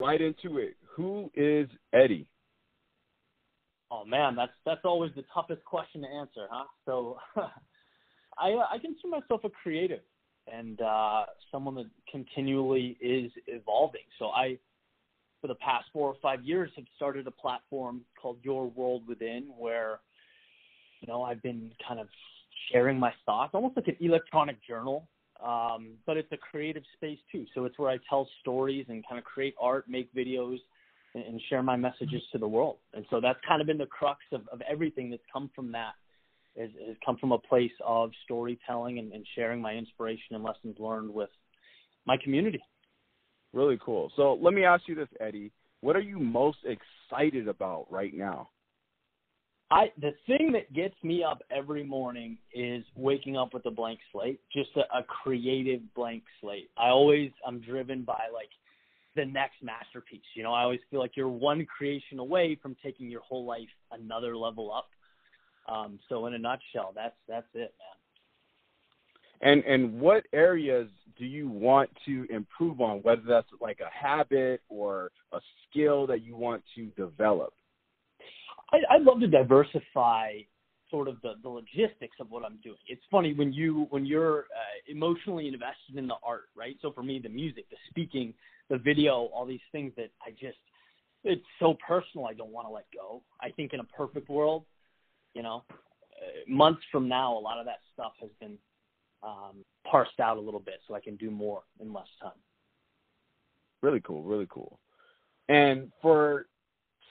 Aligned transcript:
Right 0.00 0.20
into 0.20 0.58
it. 0.58 0.76
Who 0.96 1.30
is 1.34 1.68
Eddie? 1.92 2.26
Oh 3.90 4.04
man, 4.04 4.34
that's 4.34 4.52
that's 4.64 4.80
always 4.84 5.12
the 5.14 5.24
toughest 5.32 5.64
question 5.64 6.02
to 6.02 6.08
answer, 6.08 6.46
huh? 6.50 6.64
So, 6.84 7.18
I 8.38 8.48
I 8.48 8.78
consider 8.80 9.08
myself 9.08 9.42
a 9.44 9.50
creative 9.50 10.00
and 10.52 10.80
uh, 10.80 11.24
someone 11.50 11.74
that 11.76 11.86
continually 12.10 12.96
is 13.00 13.30
evolving. 13.46 14.02
So 14.18 14.26
I, 14.26 14.58
for 15.40 15.48
the 15.48 15.54
past 15.56 15.86
four 15.92 16.08
or 16.08 16.16
five 16.22 16.42
years, 16.44 16.70
have 16.76 16.84
started 16.96 17.26
a 17.26 17.30
platform 17.30 18.02
called 18.20 18.38
Your 18.42 18.66
World 18.66 19.02
Within, 19.08 19.44
where 19.56 20.00
you 21.00 21.08
know 21.08 21.22
I've 21.22 21.42
been 21.42 21.70
kind 21.86 22.00
of 22.00 22.08
sharing 22.72 22.98
my 22.98 23.12
thoughts, 23.24 23.52
almost 23.54 23.76
like 23.76 23.88
an 23.88 23.96
electronic 24.00 24.56
journal 24.66 25.08
um, 25.44 25.94
but 26.06 26.16
it's 26.16 26.30
a 26.32 26.36
creative 26.36 26.82
space 26.96 27.18
too. 27.32 27.46
So 27.54 27.64
it's 27.64 27.78
where 27.78 27.90
I 27.90 27.98
tell 28.08 28.28
stories 28.40 28.86
and 28.88 29.06
kind 29.08 29.18
of 29.18 29.24
create 29.24 29.54
art, 29.60 29.84
make 29.88 30.12
videos, 30.14 30.58
and, 31.14 31.24
and 31.24 31.40
share 31.48 31.62
my 31.62 31.76
messages 31.76 32.22
to 32.32 32.38
the 32.38 32.48
world. 32.48 32.76
And 32.94 33.04
so 33.10 33.20
that's 33.20 33.38
kind 33.46 33.60
of 33.60 33.66
been 33.66 33.78
the 33.78 33.86
crux 33.86 34.20
of, 34.32 34.42
of 34.52 34.60
everything 34.68 35.10
that's 35.10 35.22
come 35.32 35.50
from 35.54 35.72
that. 35.72 35.92
Is, 36.58 36.70
has 36.86 36.96
come 37.04 37.18
from 37.18 37.32
a 37.32 37.38
place 37.38 37.72
of 37.84 38.10
storytelling 38.24 38.98
and, 38.98 39.12
and 39.12 39.26
sharing 39.34 39.60
my 39.60 39.74
inspiration 39.74 40.34
and 40.34 40.42
lessons 40.42 40.76
learned 40.78 41.12
with 41.12 41.28
my 42.06 42.16
community. 42.22 42.62
Really 43.52 43.78
cool. 43.84 44.10
So 44.16 44.38
let 44.40 44.54
me 44.54 44.64
ask 44.64 44.84
you 44.88 44.94
this, 44.94 45.08
Eddie. 45.20 45.52
What 45.82 45.96
are 45.96 46.00
you 46.00 46.18
most 46.18 46.58
excited 46.64 47.46
about 47.46 47.86
right 47.90 48.14
now? 48.14 48.48
I 49.70 49.86
the 50.00 50.12
thing 50.26 50.52
that 50.52 50.72
gets 50.72 50.94
me 51.02 51.24
up 51.24 51.42
every 51.50 51.82
morning 51.82 52.38
is 52.54 52.84
waking 52.94 53.36
up 53.36 53.52
with 53.52 53.66
a 53.66 53.70
blank 53.70 53.98
slate, 54.12 54.40
just 54.52 54.70
a, 54.76 54.98
a 54.98 55.02
creative 55.02 55.80
blank 55.94 56.22
slate. 56.40 56.70
I 56.76 56.88
always 56.88 57.32
I'm 57.46 57.60
driven 57.60 58.02
by 58.02 58.20
like 58.32 58.50
the 59.16 59.24
next 59.24 59.56
masterpiece. 59.62 60.20
You 60.34 60.44
know, 60.44 60.52
I 60.52 60.62
always 60.62 60.80
feel 60.90 61.00
like 61.00 61.16
you're 61.16 61.28
one 61.28 61.66
creation 61.66 62.20
away 62.20 62.56
from 62.62 62.76
taking 62.82 63.10
your 63.10 63.22
whole 63.22 63.44
life 63.44 63.68
another 63.90 64.36
level 64.36 64.72
up. 64.72 64.88
Um, 65.68 65.98
so 66.08 66.26
in 66.26 66.34
a 66.34 66.38
nutshell, 66.38 66.92
that's 66.94 67.16
that's 67.28 67.48
it, 67.54 67.74
man. 67.80 67.96
And 69.40 69.64
and 69.64 70.00
what 70.00 70.26
areas 70.32 70.88
do 71.18 71.24
you 71.24 71.48
want 71.48 71.90
to 72.06 72.26
improve 72.30 72.80
on? 72.80 72.98
Whether 72.98 73.22
that's 73.26 73.48
like 73.60 73.80
a 73.80 73.90
habit 73.92 74.60
or 74.68 75.10
a 75.32 75.40
skill 75.68 76.06
that 76.06 76.22
you 76.22 76.36
want 76.36 76.62
to 76.76 76.86
develop. 76.96 77.52
I, 78.72 78.78
I'd 78.90 79.02
love 79.02 79.20
to 79.20 79.28
diversify 79.28 80.38
sort 80.90 81.08
of 81.08 81.20
the, 81.22 81.34
the 81.42 81.48
logistics 81.48 82.16
of 82.20 82.30
what 82.30 82.44
I'm 82.44 82.58
doing. 82.62 82.76
It's 82.88 83.02
funny 83.10 83.34
when 83.34 83.52
you 83.52 83.86
when 83.90 84.06
you're 84.06 84.40
uh, 84.40 84.78
emotionally 84.88 85.48
invested 85.48 85.96
in 85.96 86.06
the 86.06 86.14
art, 86.22 86.44
right? 86.56 86.76
So 86.80 86.92
for 86.92 87.02
me, 87.02 87.20
the 87.22 87.28
music, 87.28 87.68
the 87.70 87.76
speaking, 87.90 88.34
the 88.70 88.78
video, 88.78 89.28
all 89.34 89.46
these 89.46 89.60
things 89.72 89.92
that 89.96 90.10
I 90.24 90.30
just 90.30 90.58
it's 91.24 91.44
so 91.58 91.76
personal. 91.86 92.26
I 92.26 92.34
don't 92.34 92.52
want 92.52 92.68
to 92.68 92.72
let 92.72 92.86
go. 92.94 93.22
I 93.40 93.50
think 93.50 93.72
in 93.72 93.80
a 93.80 93.84
perfect 93.84 94.28
world, 94.28 94.64
you 95.34 95.42
know, 95.42 95.64
uh, 95.70 95.74
months 96.48 96.82
from 96.92 97.08
now, 97.08 97.36
a 97.36 97.40
lot 97.40 97.58
of 97.58 97.66
that 97.66 97.80
stuff 97.92 98.12
has 98.20 98.30
been 98.40 98.56
um, 99.22 99.64
parsed 99.90 100.20
out 100.20 100.36
a 100.36 100.40
little 100.40 100.60
bit, 100.60 100.80
so 100.86 100.94
I 100.94 101.00
can 101.00 101.16
do 101.16 101.30
more 101.30 101.62
in 101.80 101.92
less 101.92 102.06
time. 102.22 102.32
Really 103.82 104.00
cool, 104.00 104.22
really 104.22 104.46
cool. 104.48 104.78
And 105.48 105.90
for 106.00 106.45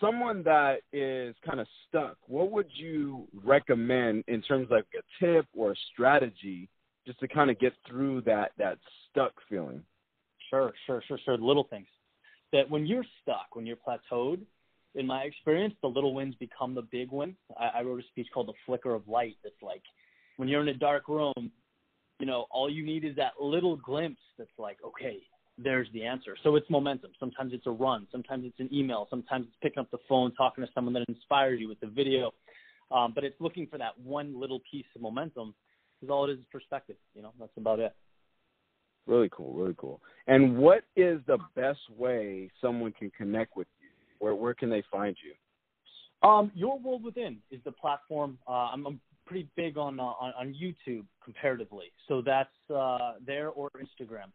someone 0.05 0.43
that 0.43 0.77
is 0.93 1.35
kind 1.45 1.59
of 1.59 1.67
stuck, 1.87 2.17
what 2.27 2.51
would 2.51 2.69
you 2.73 3.27
recommend 3.43 4.23
in 4.27 4.41
terms 4.41 4.65
of 4.65 4.71
like 4.71 4.85
a 4.97 5.25
tip 5.25 5.45
or 5.55 5.71
a 5.71 5.75
strategy 5.93 6.69
just 7.05 7.19
to 7.19 7.27
kind 7.27 7.49
of 7.49 7.59
get 7.59 7.73
through 7.87 8.21
that 8.21 8.51
that 8.57 8.77
stuck 9.09 9.33
feeling? 9.49 9.81
Sure, 10.49 10.73
sure, 10.85 11.01
sure, 11.07 11.19
sure. 11.25 11.37
Little 11.37 11.67
things 11.69 11.87
that 12.51 12.69
when 12.69 12.85
you're 12.85 13.05
stuck, 13.21 13.55
when 13.55 13.65
you're 13.65 13.77
plateaued, 13.77 14.41
in 14.95 15.05
my 15.05 15.23
experience, 15.23 15.73
the 15.81 15.87
little 15.87 16.13
wins 16.13 16.35
become 16.35 16.73
the 16.73 16.83
big 16.83 17.11
wins. 17.11 17.35
I, 17.59 17.79
I 17.79 17.81
wrote 17.81 17.99
a 17.99 18.07
speech 18.07 18.27
called 18.33 18.47
"The 18.47 18.53
Flicker 18.65 18.93
of 18.93 19.07
Light." 19.07 19.35
That's 19.43 19.55
like 19.61 19.83
when 20.37 20.47
you're 20.47 20.61
in 20.61 20.69
a 20.69 20.73
dark 20.73 21.07
room, 21.09 21.51
you 22.19 22.25
know, 22.25 22.45
all 22.49 22.69
you 22.69 22.85
need 22.85 23.03
is 23.03 23.15
that 23.17 23.33
little 23.41 23.75
glimpse 23.75 24.21
that's 24.37 24.49
like, 24.57 24.77
okay, 24.85 25.19
there's 25.57 25.87
the 25.93 26.03
answer. 26.03 26.35
So 26.43 26.55
it's 26.55 26.69
momentum. 26.69 27.11
Sometimes 27.19 27.53
it's 27.53 27.65
a 27.65 27.71
run. 27.71 28.07
Sometimes 28.11 28.45
it's 28.45 28.59
an 28.59 28.69
email. 28.73 29.07
Sometimes 29.09 29.45
it's 29.47 29.55
picking 29.61 29.79
up 29.79 29.89
the 29.91 29.99
phone, 30.09 30.33
talking 30.35 30.65
to 30.65 30.69
someone 30.73 30.93
that 30.93 31.05
inspires 31.07 31.59
you 31.59 31.67
with 31.67 31.79
the 31.79 31.87
video. 31.87 32.31
Um, 32.91 33.13
but 33.15 33.23
it's 33.23 33.39
looking 33.39 33.67
for 33.67 33.77
that 33.77 33.97
one 34.03 34.39
little 34.39 34.61
piece 34.69 34.85
of 34.95 35.01
momentum 35.01 35.55
because 35.99 36.11
all 36.11 36.29
it 36.29 36.33
is 36.33 36.39
is 36.39 36.45
perspective. 36.51 36.97
You 37.15 37.21
know, 37.21 37.31
that's 37.39 37.55
about 37.57 37.79
it. 37.79 37.95
Really 39.07 39.29
cool. 39.31 39.53
Really 39.53 39.75
cool. 39.77 40.01
And 40.27 40.57
what 40.57 40.83
is 40.95 41.19
the 41.27 41.37
best 41.55 41.79
way 41.95 42.49
someone 42.61 42.91
can 42.91 43.11
connect 43.11 43.55
with 43.55 43.67
you? 43.79 43.89
Where 44.19 44.35
where 44.35 44.53
can 44.53 44.69
they 44.69 44.83
find 44.91 45.15
you? 45.23 46.27
Um, 46.27 46.51
Your 46.55 46.79
World 46.79 47.03
Within 47.03 47.37
is 47.51 47.59
the 47.65 47.71
platform. 47.71 48.37
Uh, 48.47 48.69
I'm, 48.73 48.85
I'm 48.87 48.99
pretty 49.25 49.47
big 49.55 49.77
on, 49.77 49.99
uh, 49.99 50.03
on 50.03 50.33
on 50.39 50.55
YouTube 50.55 51.05
comparatively, 51.23 51.91
so 52.07 52.21
that's 52.21 52.49
uh, 52.73 53.13
there 53.25 53.49
or 53.49 53.69
Instagram. 53.77 54.31